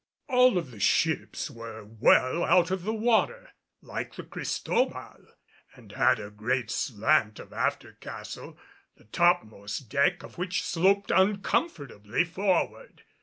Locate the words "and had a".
5.75-6.31